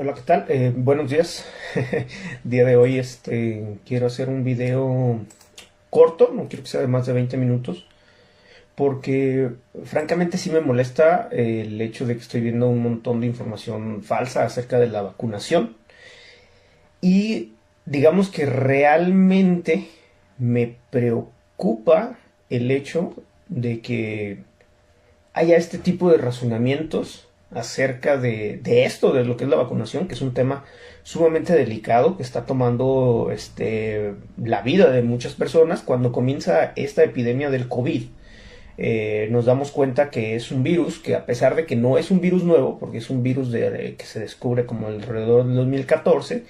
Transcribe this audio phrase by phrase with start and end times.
[0.00, 0.44] Hola, ¿qué tal?
[0.48, 1.44] Eh, buenos días.
[2.44, 5.18] Día de hoy este, quiero hacer un video
[5.90, 7.84] corto, no quiero que sea de más de 20 minutos,
[8.76, 9.50] porque
[9.82, 14.44] francamente sí me molesta el hecho de que estoy viendo un montón de información falsa
[14.44, 15.76] acerca de la vacunación.
[17.00, 17.54] Y
[17.84, 19.88] digamos que realmente
[20.38, 23.14] me preocupa el hecho
[23.48, 24.44] de que
[25.32, 30.14] haya este tipo de razonamientos acerca de, esto, de lo que es la vacunación, que
[30.14, 30.64] es un tema
[31.02, 35.82] sumamente delicado que está tomando este, la vida de muchas personas.
[35.82, 38.04] Cuando comienza esta epidemia del COVID,
[38.76, 42.10] eh, nos damos cuenta que es un virus que a pesar de que no es
[42.10, 46.44] un virus nuevo, porque es un virus de, que se descubre como alrededor del 2014,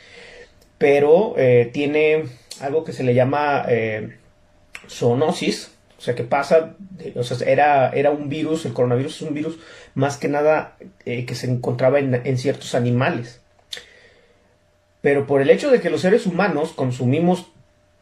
[0.77, 2.25] pero eh, tiene
[2.61, 4.17] algo que se le llama eh,
[4.89, 6.77] zoonosis, o sea, que pasa,
[7.17, 9.59] o sea, era, era un virus, el coronavirus es un virus
[9.95, 13.41] más que nada eh, que se encontraba en, ciertos animales.
[15.01, 17.49] Pero por el hecho de que los seres humanos consumimos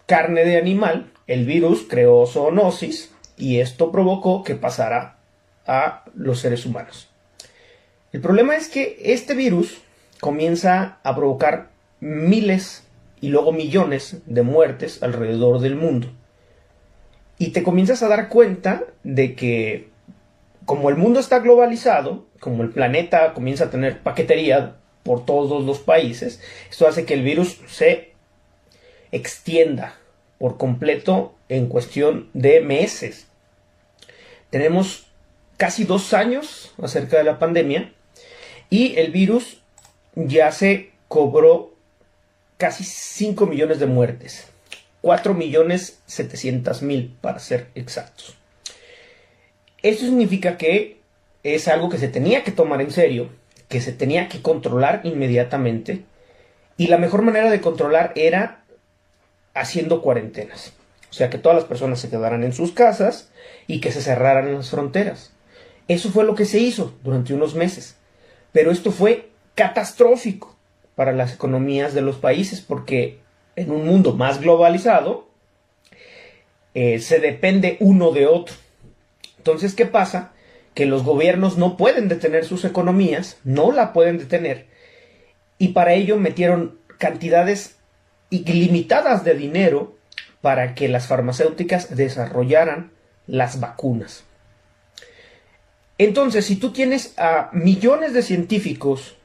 [0.04, 5.16] carne de animal, el virus creó zoonosis y esto provocó que pasara
[5.66, 7.08] a los seres humanos.
[8.12, 9.78] El problema es que este virus
[10.20, 12.84] comienza a provocar miles
[13.22, 16.08] y luego millones de muertes alrededor del mundo.
[17.38, 19.88] Y te comienzas a dar cuenta de que
[20.64, 25.78] como el mundo está globalizado, como el planeta comienza a tener paquetería por todos los
[25.78, 28.12] países, esto hace que el virus se
[29.12, 29.96] extienda
[30.38, 33.26] por completo en cuestión de meses.
[34.50, 35.06] Tenemos
[35.56, 37.92] casi dos años acerca de la pandemia
[38.68, 39.62] y el virus
[40.14, 41.74] ya se cobró
[42.56, 44.48] casi 5 millones de muertes.
[45.06, 48.36] 4 millones 700 mil para ser exactos.
[49.80, 50.98] Esto significa que
[51.44, 53.28] es algo que se tenía que tomar en serio,
[53.68, 56.02] que se tenía que controlar inmediatamente
[56.76, 58.64] y la mejor manera de controlar era
[59.54, 60.72] haciendo cuarentenas.
[61.08, 63.30] O sea, que todas las personas se quedaran en sus casas
[63.68, 65.30] y que se cerraran las fronteras.
[65.86, 67.94] Eso fue lo que se hizo durante unos meses.
[68.50, 70.56] Pero esto fue catastrófico
[70.96, 73.20] para las economías de los países porque
[73.56, 75.26] en un mundo más globalizado,
[76.74, 78.54] eh, se depende uno de otro.
[79.38, 80.32] Entonces, ¿qué pasa?
[80.74, 84.66] Que los gobiernos no pueden detener sus economías, no la pueden detener,
[85.58, 87.76] y para ello metieron cantidades
[88.30, 89.96] ilimitadas de dinero
[90.42, 92.90] para que las farmacéuticas desarrollaran
[93.26, 94.24] las vacunas.
[95.98, 99.16] Entonces, si tú tienes a millones de científicos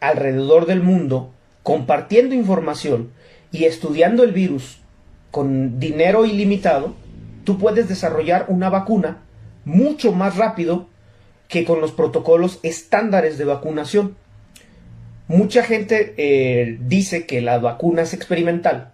[0.00, 1.32] alrededor del mundo
[1.62, 3.12] compartiendo información
[3.56, 4.78] y estudiando el virus
[5.30, 6.94] con dinero ilimitado,
[7.44, 9.22] tú puedes desarrollar una vacuna
[9.64, 10.88] mucho más rápido
[11.48, 14.16] que con los protocolos estándares de vacunación.
[15.26, 18.92] Mucha gente eh, dice que la vacuna es experimental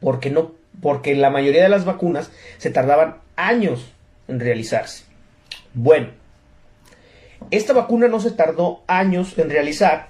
[0.00, 3.92] porque no, porque la mayoría de las vacunas se tardaban años
[4.26, 5.04] en realizarse.
[5.74, 6.08] Bueno,
[7.50, 10.08] esta vacuna no se tardó años en realizar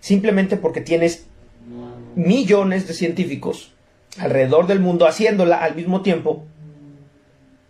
[0.00, 1.26] simplemente porque tienes
[2.14, 3.72] millones de científicos
[4.18, 6.44] alrededor del mundo haciéndola al mismo tiempo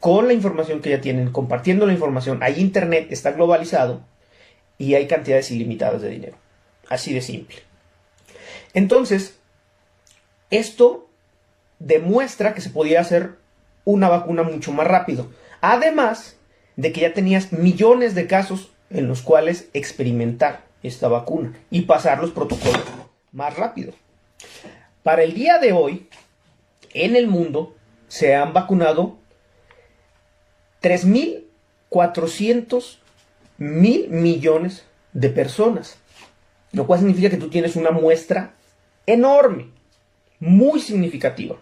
[0.01, 2.43] con la información que ya tienen, compartiendo la información.
[2.43, 4.05] Hay internet, está globalizado
[4.77, 6.37] y hay cantidades ilimitadas de dinero.
[6.91, 7.57] Así de simple.
[8.75, 9.39] Entonces,
[10.51, 11.09] esto
[11.79, 13.37] demuestra que se podía hacer
[13.85, 15.31] una vacuna mucho más rápido.
[15.63, 16.37] Además
[16.77, 22.21] de que ya tenías millones de casos en los cuales experimentar esta vacuna y pasar
[22.21, 22.85] los protocolos
[23.33, 23.95] más rápido.
[25.03, 26.09] Para el día de hoy,
[26.93, 27.75] en el mundo
[28.09, 29.17] se han vacunado
[30.83, 32.99] 3.400
[33.59, 35.99] mil millones de personas,
[36.73, 38.55] lo cual significa que tú tienes una muestra
[39.07, 39.69] enorme,
[40.41, 41.57] muy significativa.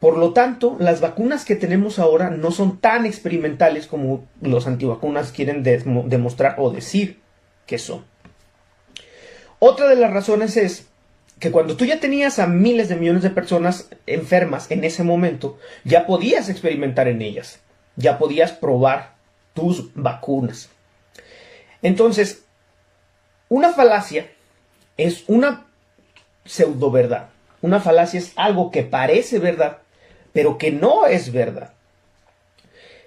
[0.00, 5.30] Por lo tanto, las vacunas que tenemos ahora no son tan experimentales como los antivacunas
[5.30, 7.20] quieren demostrar o decir
[7.66, 8.04] que son.
[9.64, 10.88] Otra de las razones es
[11.38, 15.56] que cuando tú ya tenías a miles de millones de personas enfermas en ese momento,
[15.84, 17.60] ya podías experimentar en ellas,
[17.94, 19.14] ya podías probar
[19.54, 20.68] tus vacunas.
[21.80, 22.42] Entonces,
[23.48, 24.32] una falacia
[24.96, 25.68] es una
[26.44, 27.28] pseudo verdad.
[27.60, 29.78] Una falacia es algo que parece verdad,
[30.32, 31.72] pero que no es verdad.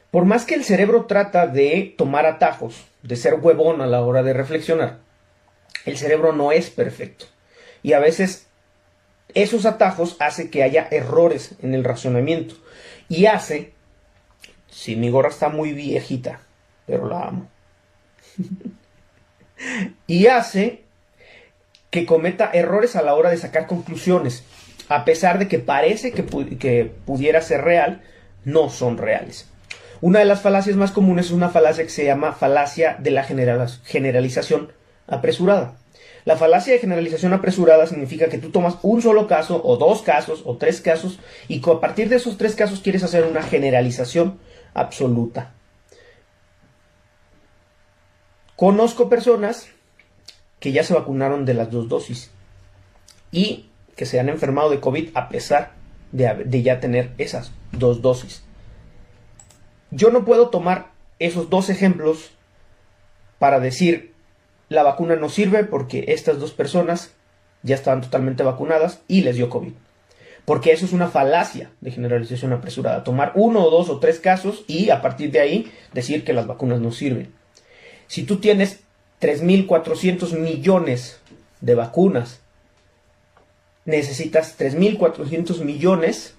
[0.09, 4.23] Por más que el cerebro trata de tomar atajos, de ser huevón a la hora
[4.23, 5.03] de reflexionar,
[5.85, 7.25] el cerebro no es perfecto.
[7.83, 8.47] Y a veces
[9.33, 12.55] esos atajos hacen que haya errores en el razonamiento.
[13.09, 13.73] Y hace,
[14.69, 16.39] si mi gorra está muy viejita,
[16.87, 17.49] pero la amo.
[20.07, 20.83] y hace
[21.91, 24.43] que cometa errores a la hora de sacar conclusiones.
[24.87, 26.25] A pesar de que parece que,
[26.57, 28.03] que pudiera ser real,
[28.43, 29.47] no son reales.
[30.01, 33.23] Una de las falacias más comunes es una falacia que se llama falacia de la
[33.23, 34.71] generalización
[35.07, 35.77] apresurada.
[36.25, 40.41] La falacia de generalización apresurada significa que tú tomas un solo caso o dos casos
[40.45, 44.39] o tres casos y a partir de esos tres casos quieres hacer una generalización
[44.73, 45.53] absoluta.
[48.55, 49.67] Conozco personas
[50.59, 52.31] que ya se vacunaron de las dos dosis
[53.31, 55.73] y que se han enfermado de COVID a pesar
[56.11, 58.43] de, ya tener esas dos dosis.
[59.91, 60.87] Yo no puedo tomar
[61.19, 62.31] esos dos ejemplos
[63.37, 64.14] para decir
[64.69, 67.11] la vacuna no sirve porque estas dos personas
[67.63, 69.73] ya estaban totalmente vacunadas y les dio COVID.
[70.45, 73.03] Porque eso es una falacia de generalización apresurada.
[73.03, 76.45] Tomar uno o dos o tres casos y a partir de ahí decir que las
[76.45, 77.33] vacunas no sirven.
[78.07, 78.81] Si tú tienes
[79.21, 81.19] 3.400 millones
[81.61, 82.41] de vacunas,
[83.85, 86.35] necesitas 3.400 millones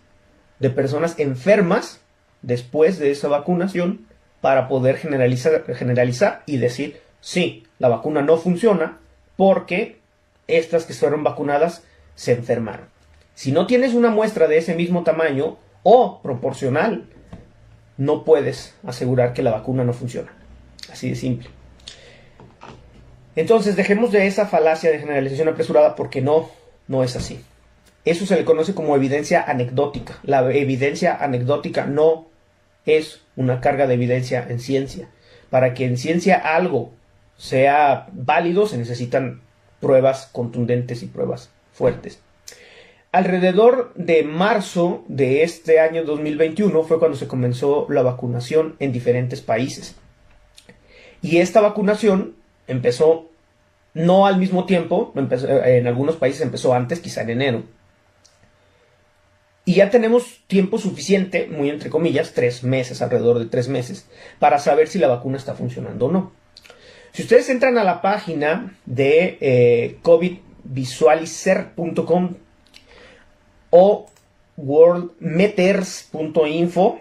[0.60, 2.00] de personas enfermas
[2.42, 4.06] después de esa vacunación
[4.40, 8.98] para poder generalizar, generalizar y decir, sí, la vacuna no funciona
[9.36, 9.98] porque
[10.46, 11.84] estas que fueron vacunadas
[12.14, 12.86] se enfermaron.
[13.34, 17.04] Si no tienes una muestra de ese mismo tamaño o proporcional,
[17.98, 20.32] no puedes asegurar que la vacuna no funciona.
[20.90, 21.50] Así de simple.
[23.34, 26.48] Entonces, dejemos de esa falacia de generalización apresurada porque no,
[26.88, 27.40] no es así.
[28.06, 30.18] Eso se le conoce como evidencia anecdótica.
[30.22, 32.28] La evidencia anecdótica no
[32.86, 35.08] es una carga de evidencia en ciencia.
[35.50, 36.92] Para que en ciencia algo
[37.36, 39.42] sea válido se necesitan
[39.80, 42.20] pruebas contundentes y pruebas fuertes.
[43.12, 49.40] Alrededor de marzo de este año 2021 fue cuando se comenzó la vacunación en diferentes
[49.40, 49.94] países.
[51.22, 52.34] Y esta vacunación
[52.66, 53.30] empezó
[53.94, 57.62] no al mismo tiempo, en algunos países empezó antes, quizá en enero.
[59.64, 64.06] Y ya tenemos tiempo suficiente, muy entre comillas, tres meses, alrededor de tres meses,
[64.38, 66.32] para saber si la vacuna está funcionando o no.
[67.16, 72.34] Si ustedes entran a la página de eh, covidvisualizer.com
[73.70, 74.06] o
[74.58, 77.00] worldmeters.info,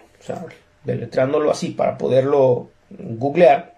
[0.86, 3.76] deletrándolo así para poderlo googlear,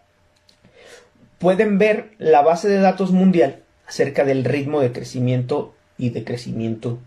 [1.39, 6.99] pueden ver la base de datos mundial acerca del ritmo de crecimiento y de crecimiento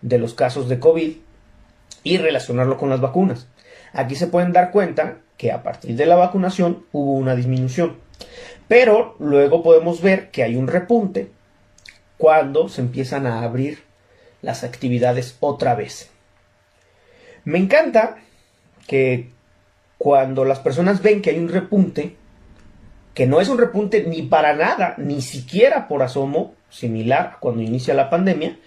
[0.00, 1.16] de los casos de COVID
[2.04, 3.48] y relacionarlo con las vacunas.
[3.92, 8.05] Aquí se pueden dar cuenta que a partir de la vacunación hubo una disminución.
[8.68, 11.30] Pero luego podemos ver que hay un repunte
[12.18, 13.84] cuando se empiezan a abrir
[14.42, 16.10] las actividades otra vez.
[17.44, 18.16] Me encanta
[18.86, 19.30] que
[19.98, 22.16] cuando las personas ven que hay un repunte,
[23.14, 27.94] que no es un repunte ni para nada, ni siquiera por asomo, similar cuando inicia
[27.94, 28.58] la pandemia,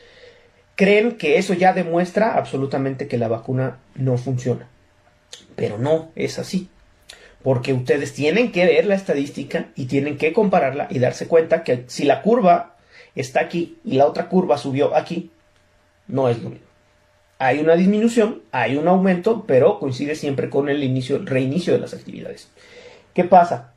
[0.75, 4.68] creen que eso ya demuestra absolutamente que la vacuna no funciona.
[5.56, 6.69] Pero no es así
[7.44, 11.86] porque ustedes tienen que ver la estadística y tienen que compararla y darse cuenta que
[11.88, 12.75] si la curva
[13.15, 15.31] está aquí y la otra curva subió aquí,
[16.07, 16.68] no es lo mismo.
[17.38, 21.80] Hay una disminución, hay un aumento, pero coincide siempre con el inicio, el reinicio de
[21.80, 22.49] las actividades.
[23.14, 23.73] ¿Qué pasa?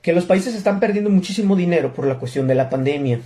[0.00, 3.20] Que los países están perdiendo muchísimo dinero por la cuestión de la pandemia.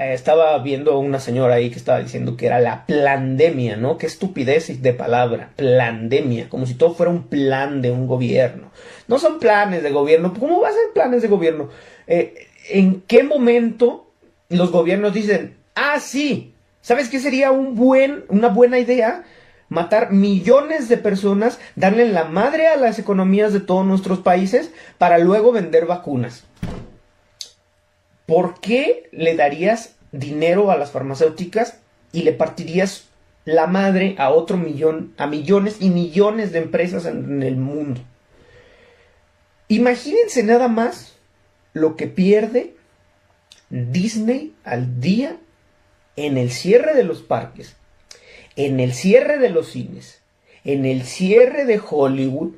[0.00, 3.98] Eh, estaba viendo una señora ahí que estaba diciendo que era la plandemia, ¿no?
[3.98, 8.70] Qué estupidez de palabra, plandemia, como si todo fuera un plan de un gobierno.
[9.08, 11.68] No son planes de gobierno, ¿cómo va a ser planes de gobierno?
[12.06, 14.10] Eh, ¿En qué momento
[14.48, 19.24] los gobiernos dicen, ah, sí, ¿sabes qué sería un buen, una buena idea?
[19.68, 25.18] matar millones de personas, darle la madre a las economías de todos nuestros países para
[25.18, 26.44] luego vender vacunas.
[28.30, 31.80] ¿Por qué le darías dinero a las farmacéuticas
[32.12, 33.08] y le partirías
[33.44, 38.00] la madre a otro millón, a millones y millones de empresas en, el mundo?
[39.66, 41.16] Imagínense nada más
[41.72, 42.76] lo que pierde
[43.68, 45.36] Disney al día
[46.14, 47.74] en el cierre de los parques,
[48.54, 50.20] en el cierre de los cines,
[50.62, 52.52] en el cierre de Hollywood,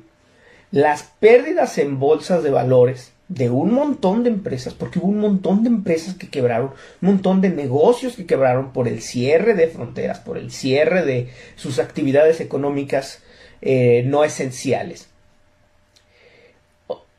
[0.69, 5.63] las pérdidas en bolsas de valores, de un montón de empresas, porque hubo un montón
[5.63, 6.71] de empresas que quebraron,
[7.01, 11.29] un montón de negocios que quebraron por el cierre de fronteras, por el cierre de
[11.55, 13.23] sus actividades económicas
[13.61, 15.09] eh, no esenciales.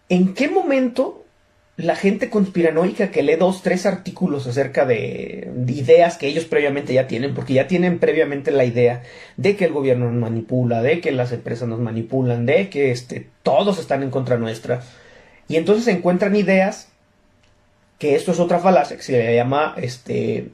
[0.08, 1.24] ¿En qué momento
[1.76, 7.08] la gente conspiranoica que lee dos, tres artículos acerca de, ideas que ellos previamente ya
[7.08, 9.02] tienen, porque ya tienen previamente la idea
[9.36, 13.26] de que el gobierno nos manipula, de que las empresas nos manipulan, de que este,
[13.42, 14.82] todos están en contra nuestra,
[15.48, 16.88] Y entonces encuentran ideas,
[17.98, 20.50] que esto es otra falacia, que se le llama, este,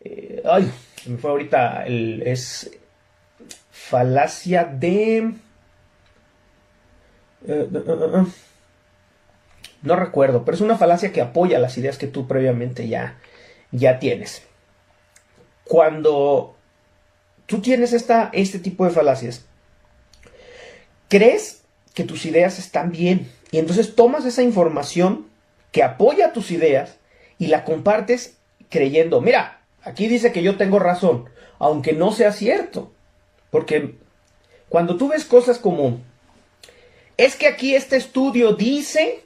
[0.00, 0.70] eh, ay,
[1.06, 2.70] me fue ahorita, el, es
[3.70, 5.18] falacia de...
[7.46, 8.24] Eh, eh,
[9.82, 13.18] no recuerdo, pero es una falacia que apoya las ideas que tú previamente ya,
[13.70, 14.42] ya tienes.
[15.64, 16.56] Cuando
[17.44, 19.44] tú tienes esta, este tipo de falacias,
[21.08, 21.63] crees
[21.94, 25.26] que tus ideas están bien y entonces tomas esa información
[25.72, 26.98] que apoya tus ideas
[27.38, 28.36] y la compartes
[28.68, 32.92] creyendo, mira, aquí dice que yo tengo razón, aunque no sea cierto.
[33.50, 33.96] Porque
[34.68, 36.00] cuando tú ves cosas como,
[37.16, 39.24] es que aquí este estudio dice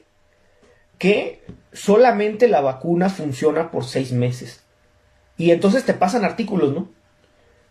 [0.99, 1.41] que
[1.73, 4.63] solamente la vacuna funciona por seis meses.
[5.37, 6.89] Y entonces te pasan artículos, ¿no?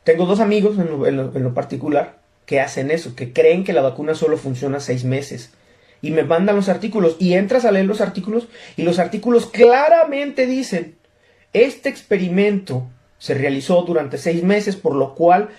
[0.02, 4.38] Tengo dos amigos en lo, particular que hacen eso, que creen que la vacuna solo
[4.38, 5.50] funciona seis meses.
[6.00, 10.46] Y me mandan los artículos y entras a leer los artículos y los artículos claramente
[10.46, 10.96] dicen,
[11.52, 12.88] este experimento
[13.18, 15.50] se realizó durante seis meses, por lo cual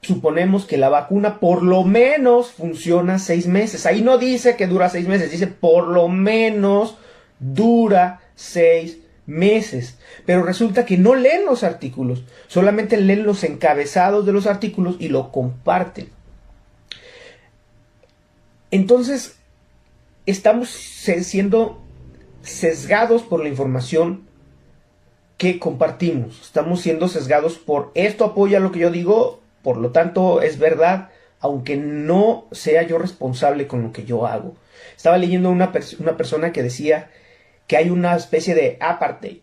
[0.00, 3.84] suponemos que la vacuna por lo menos funciona seis meses.
[3.84, 6.96] Ahí no dice que dura seis meses, dice por lo menos
[7.38, 9.98] dura seis meses.
[10.26, 15.08] Pero resulta que no leen los artículos, solamente leen los encabezados de los artículos y
[15.08, 16.08] lo comparten.
[18.70, 19.36] Entonces,
[20.26, 21.80] estamos siendo
[22.42, 24.24] sesgados por la información
[25.38, 26.40] que compartimos.
[26.42, 31.10] Estamos siendo sesgados por esto apoya lo que yo digo, por lo tanto es verdad,
[31.40, 34.56] aunque no sea yo responsable con lo que yo hago.
[34.96, 37.10] Estaba leyendo una, una persona que decía
[37.66, 39.38] que hay una especie de apartheid,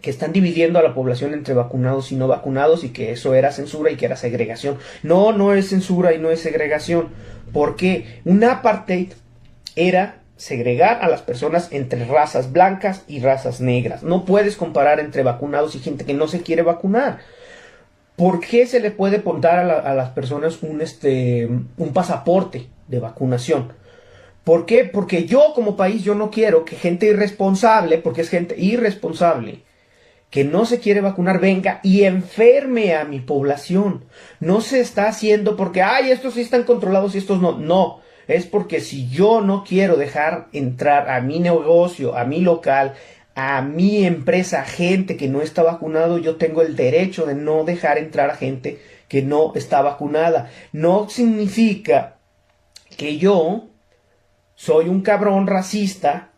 [0.00, 3.52] que están dividiendo a la población entre vacunados y no vacunados y que eso era
[3.52, 4.78] censura y que era segregación.
[5.02, 7.08] No, no es censura y no es segregación,
[7.52, 9.12] porque un apartheid
[9.76, 14.02] era segregar a las personas entre razas blancas y razas negras.
[14.02, 17.18] No puedes comparar entre vacunados y gente que no se quiere vacunar.
[18.16, 23.00] ¿Por qué se le puede dar a, a las personas un, este, un pasaporte de
[23.00, 23.79] vacunación?
[24.44, 24.84] ¿Por qué?
[24.84, 29.62] Porque yo como país yo no quiero que gente irresponsable, porque es gente irresponsable,
[30.30, 34.04] que no se quiere vacunar venga y enferme a mi población.
[34.38, 37.58] No se está haciendo porque, ay, estos sí están controlados y estos no.
[37.58, 42.94] No, es porque si yo no quiero dejar entrar a mi negocio, a mi local,
[43.34, 47.98] a mi empresa, gente que no está vacunado, yo tengo el derecho de no dejar
[47.98, 50.50] entrar a gente que no está vacunada.
[50.72, 52.18] No significa
[52.96, 53.69] que yo
[54.60, 56.32] soy un cabrón racista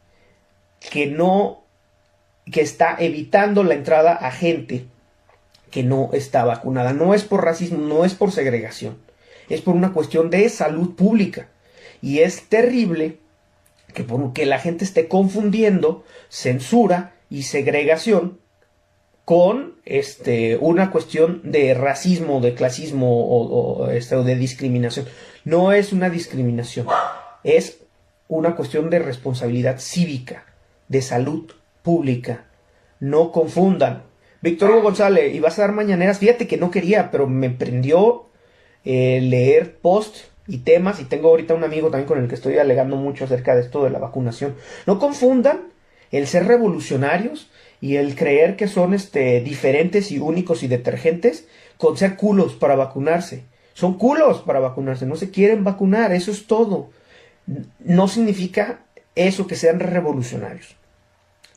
[0.93, 1.65] que no,
[2.53, 4.87] que está evitando la entrada a gente
[5.73, 6.93] que no está vacunada.
[6.93, 8.99] No es por racismo, no es por segregación,
[9.49, 11.49] es por una cuestión de salud pública.
[12.01, 13.19] Y es terrible
[13.93, 18.39] que, que la gente esté confundiendo censura y segregación
[19.25, 25.07] con este, una cuestión de racismo, de clasismo o, este, o de discriminación.
[25.45, 26.87] No es una discriminación,
[27.43, 27.82] es
[28.39, 30.47] una cuestión de responsabilidad cívica,
[30.89, 32.47] de salud pública.
[32.99, 34.05] No confundan.
[34.41, 36.19] Víctor Hugo González, y vas a dar mañaneras.
[36.19, 38.27] Fíjate que no quería, pero me prendió
[38.85, 40.99] eh, leer post y temas.
[41.01, 43.85] Y tengo ahorita un amigo también con el que estoy alegando mucho acerca de esto
[43.85, 44.55] de la vacunación.
[44.87, 45.69] No confundan
[46.11, 47.51] el ser revolucionarios
[47.83, 51.47] y el creer que son este, diferentes y únicos y detergentes
[51.77, 53.45] con ser culos para vacunarse.
[53.75, 56.91] Son culos para vacunarse, no se quieren vacunar, eso es todo
[57.81, 58.81] no significa
[59.15, 60.77] eso que sean revolucionarios.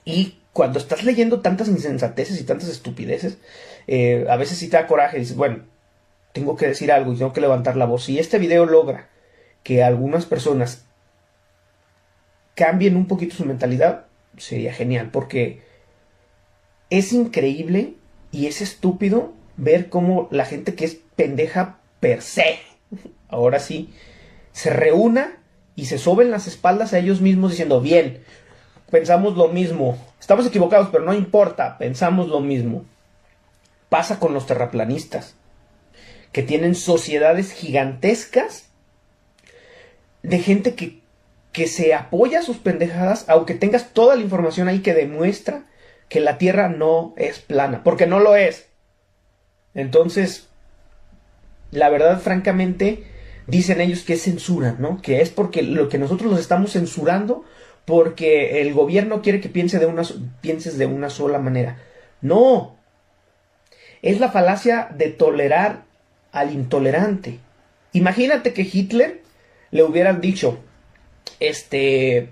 [0.03, 3.37] Y cuando estás leyendo tantas insensateces y tantas estupideces,
[3.87, 5.63] eh, a veces sí te da coraje y dices, bueno,
[6.31, 8.05] tengo que decir algo y tengo que levantar la voz.
[8.05, 9.09] Si este video logra
[9.63, 10.85] que algunas personas
[12.55, 14.05] cambien un poquito su mentalidad,
[14.37, 15.61] sería genial, porque
[16.89, 17.95] es increíble
[18.31, 22.59] y es estúpido ver cómo la gente que es pendeja per se,
[23.27, 23.93] ahora sí,
[24.51, 25.37] se reúna
[25.75, 28.23] y se soben las espaldas a ellos mismos diciendo, bien,
[28.89, 32.85] pensamos lo mismo, estamos equivocados, pero no importa, pensamos lo mismo.
[33.89, 35.35] Pasa con los terraplanistas,
[36.31, 38.69] que tienen sociedades gigantescas
[40.23, 41.01] de gente que,
[41.51, 45.63] que se apoya a sus pendejadas, aunque tengas toda la información ahí que demuestra
[46.09, 48.67] que la Tierra no es plana, porque no lo es.
[49.73, 50.47] Entonces,
[51.71, 53.05] la verdad, francamente,
[53.47, 55.01] dicen ellos que es censura, ¿no?
[55.01, 57.43] Que es porque lo que nosotros los estamos censurando
[57.85, 60.03] porque el gobierno quiere que de una,
[60.41, 61.77] pienses de una sola manera.
[62.21, 62.75] No.
[64.01, 65.83] Es la falacia de tolerar
[66.31, 67.39] al intolerante.
[67.93, 69.21] Imagínate que Hitler
[69.71, 70.59] le hubieran dicho,
[71.39, 72.29] este,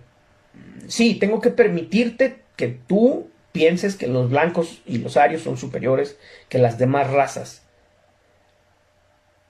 [0.87, 6.17] sí, tengo que permitirte que tú pienses que los blancos y los arios son superiores
[6.49, 7.62] que las demás razas.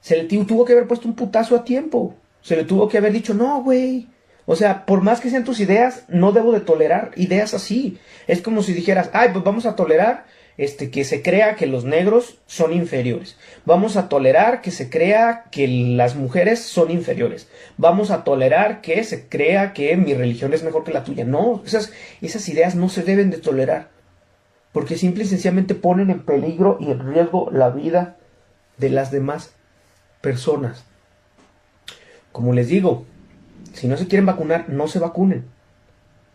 [0.04, 2.14] Se le tuvo que haber puesto un putazo a tiempo.
[2.42, 4.10] Se le tuvo que haber dicho, no, güey.
[4.46, 7.98] O sea, por más que sean tus ideas, no debo de tolerar ideas así.
[8.28, 10.26] Es como si dijeras, ay, pues vamos a tolerar
[10.58, 13.38] este, que se crea que los negros son inferiores.
[13.64, 17.48] Vamos a tolerar que se crea que las mujeres son inferiores.
[17.78, 21.24] Vamos a tolerar que se crea que mi religión es mejor que la tuya.
[21.24, 23.88] No, esas, esas ideas no se deben de tolerar.
[24.74, 28.18] Porque simple y sencillamente ponen en peligro y en riesgo la vida
[28.78, 29.56] de las demás
[30.24, 30.86] personas.
[32.32, 33.06] Como les digo,
[33.74, 35.44] si no se quieren vacunar, no se vacunen.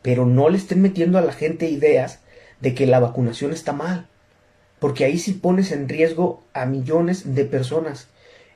[0.03, 2.21] Pero no le estén metiendo a la gente ideas
[2.61, 4.07] de que la vacunación está mal,
[4.79, 8.09] porque ahí sí pones en riesgo a millones de personas.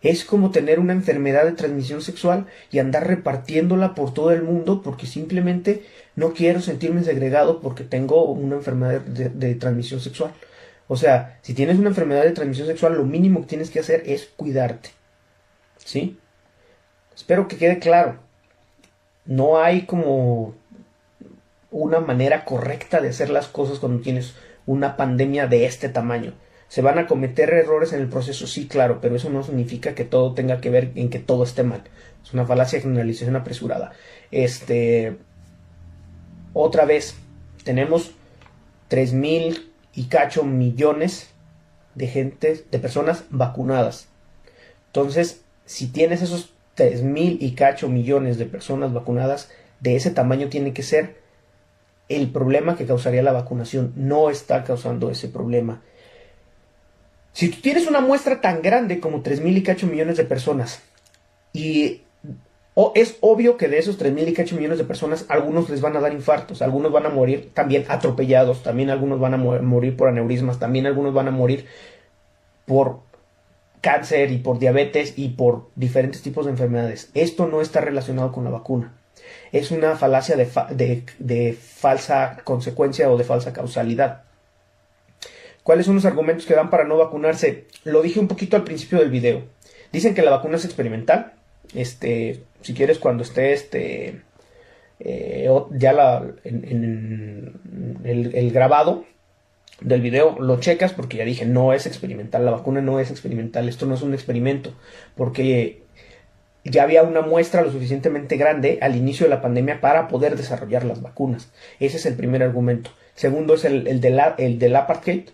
[0.02, 4.82] Es como tener una enfermedad de transmisión sexual y andar repartiéndola por todo el mundo
[4.82, 5.84] porque simplemente
[6.14, 10.32] no quiero sentirme segregado porque tengo una enfermedad de, de, transmisión sexual.
[10.88, 14.02] O sea, si tienes una enfermedad de transmisión sexual, lo mínimo que tienes que hacer
[14.04, 14.90] es cuidarte.
[15.84, 16.18] ¿Sí?
[17.14, 18.18] Espero que quede claro.
[19.24, 20.54] No hay como
[21.70, 24.34] una manera correcta de hacer las cosas cuando tienes
[24.66, 26.34] una pandemia de este tamaño.
[26.68, 28.46] ¿Se van a cometer errores en el proceso?
[28.46, 31.62] Sí, claro, pero eso no significa que todo tenga que ver en que todo esté
[31.64, 31.82] mal.
[32.22, 33.92] Es una falacia de generalización apresurada.
[34.30, 35.18] Este.
[36.54, 37.16] Otra vez,
[37.64, 38.12] tenemos
[38.88, 41.28] 3 mil y cacho millones
[41.94, 44.08] de gente, de personas vacunadas.
[44.86, 49.50] Entonces, si tienes esos 3 mil y cacho millones de personas vacunadas,
[49.80, 51.16] de ese tamaño tiene que ser
[52.10, 53.94] el problema que causaría la vacunación.
[53.96, 55.80] No está causando ese problema.
[57.32, 60.82] Si tú tienes una muestra tan grande como 3.000 y cacho millones de personas
[61.54, 62.02] y
[62.94, 66.00] es obvio que de esos 3.000 y cacho millones de personas algunos les van a
[66.00, 70.58] dar infartos, algunos van a morir también atropellados, también algunos van a morir por aneurismas,
[70.58, 71.66] también algunos van a morir
[72.66, 73.00] por
[73.82, 77.10] cáncer y por diabetes y por diferentes tipos de enfermedades.
[77.12, 78.94] Esto no está relacionado con la vacuna
[79.52, 84.22] es una falacia de, falsa consecuencia o de falsa causalidad.
[85.62, 87.66] ¿Cuáles son los argumentos que dan para no vacunarse?
[87.84, 89.44] Lo dije un poquito al principio del video.
[89.92, 91.34] Dicen que la vacuna es experimental.
[91.74, 94.22] Este, si quieres, cuando esté este,
[94.98, 97.60] eh, ya la, en,
[98.02, 99.04] el, grabado
[99.84, 102.44] del video lo checas porque ya dije no es experimental.
[102.44, 103.68] La vacuna no es experimental.
[103.68, 104.74] Esto no es un experimento
[105.16, 105.82] porque
[106.64, 110.84] ya había una muestra lo suficientemente grande al inicio de la pandemia para poder desarrollar
[110.84, 111.50] las vacunas.
[111.80, 112.90] Ese es el primer argumento.
[113.14, 114.04] Segundo es el, el,
[114.38, 115.30] el del apartheid.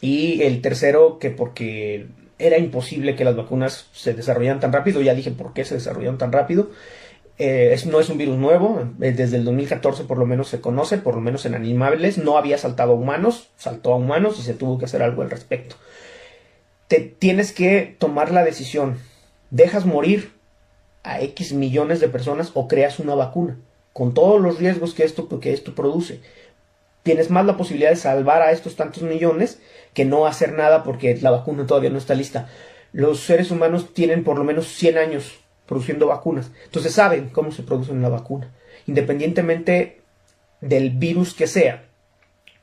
[0.00, 2.06] Y el tercero, que porque
[2.38, 5.00] era imposible que las vacunas se desarrollaran tan rápido.
[5.00, 6.70] Ya dije por qué se desarrollaron tan rápido.
[7.44, 10.98] Eh, no es un virus nuevo, eh, desde el 2014 por lo menos se conoce,
[10.98, 14.54] por lo menos en animales, no había saltado a humanos, saltó a humanos y se
[14.54, 15.74] tuvo que hacer algo al respecto.
[16.86, 18.96] Te tienes que tomar la decisión,
[19.50, 20.30] dejas morir
[21.02, 23.58] a X millones de personas o creas una vacuna,
[23.92, 26.20] con todos los riesgos que esto, que esto produce.
[27.02, 29.58] Tienes más la posibilidad de salvar a estos tantos millones
[29.94, 32.48] que no hacer nada porque la vacuna todavía no está lista.
[32.92, 37.62] Los seres humanos tienen por lo menos 100 años produciendo vacunas, entonces saben cómo se
[37.62, 38.52] produce una vacuna.
[38.86, 40.00] Independientemente
[40.60, 41.84] del virus que sea,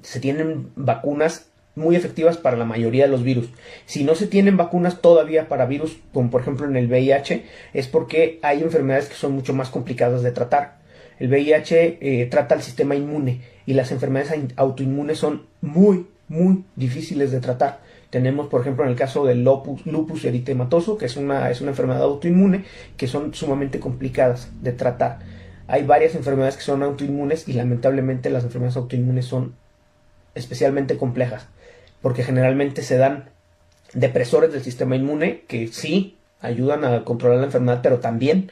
[0.01, 3.49] se tienen vacunas muy efectivas para la mayoría de los virus.
[3.85, 7.87] Si no se tienen vacunas todavía para virus, como por ejemplo en el VIH, es
[7.87, 10.79] porque hay enfermedades que son mucho más complicadas de tratar.
[11.19, 17.31] El VIH eh, trata el sistema inmune y las enfermedades autoinmunes son muy, muy difíciles
[17.31, 17.79] de tratar.
[18.09, 22.01] Tenemos, por ejemplo, en el caso del lupus, eritematoso, que es una, es una enfermedad
[22.01, 22.65] autoinmune,
[22.97, 25.19] que son sumamente complicadas de tratar.
[25.67, 29.55] Hay varias enfermedades que son autoinmunes y lamentablemente las enfermedades autoinmunes son
[30.33, 31.47] especialmente complejas
[32.01, 33.29] porque generalmente se dan
[33.93, 38.51] depresores del sistema inmune que sí ayudan a controlar la enfermedad, pero también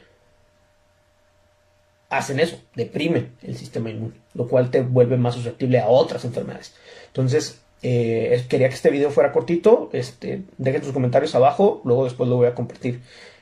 [2.10, 6.74] hacen eso, deprimen el sistema inmune, lo cual te vuelve más susceptible a otras enfermedades.
[7.06, 12.28] Entonces, eh, quería que este video fuera cortito, este, dejen sus comentarios abajo, luego después
[12.28, 13.00] lo voy a compartir.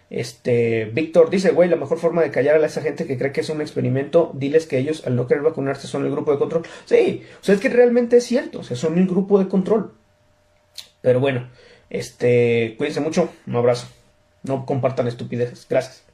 [0.08, 3.40] Este, Víctor dice, güey, la mejor forma de callar a esa gente que cree que
[3.40, 6.62] es un experimento, diles que ellos al no querer vacunarse son el grupo de control.
[6.84, 9.92] Sí, o sea, es que realmente es cierto, son el grupo de control.
[11.02, 11.48] Pero bueno,
[11.90, 13.88] este, cuídense mucho, un abrazo.
[14.42, 15.66] No compartan estupideces.
[15.68, 16.05] Gracias.